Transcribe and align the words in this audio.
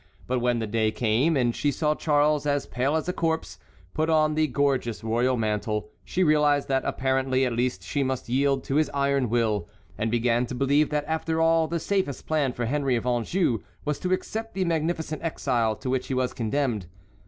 But 0.25 0.39
when 0.39 0.57
the 0.57 0.65
day 0.65 0.89
came, 0.91 1.37
and 1.37 1.55
she 1.55 1.71
saw 1.71 1.93
Charles, 1.93 2.47
as 2.47 2.65
pale 2.65 2.95
as 2.95 3.07
a 3.07 3.13
corpse, 3.13 3.59
put 3.93 4.09
on 4.09 4.33
the 4.33 4.47
gorgeous 4.47 5.03
royal 5.03 5.37
mantle, 5.37 5.89
she 6.03 6.23
realized 6.23 6.67
that 6.69 6.81
apparently 6.85 7.45
at 7.45 7.53
least 7.53 7.83
she 7.83 8.01
must 8.01 8.27
yield 8.27 8.63
to 8.63 8.77
his 8.77 8.89
iron 8.95 9.29
will, 9.29 9.69
and 9.99 10.09
began 10.09 10.47
to 10.47 10.55
believe 10.55 10.89
that 10.89 11.05
after 11.05 11.39
all 11.39 11.67
the 11.67 11.79
safest 11.79 12.25
plan 12.25 12.51
for 12.51 12.65
Henry 12.65 12.95
of 12.95 13.05
Anjou 13.05 13.59
was 13.85 13.99
to 13.99 14.11
accept 14.11 14.55
the 14.55 14.65
magnificent 14.65 15.21
exile 15.21 15.75
to 15.75 15.91
which 15.91 16.07
he 16.07 16.15
was 16.15 16.33
condemned. 16.33 16.87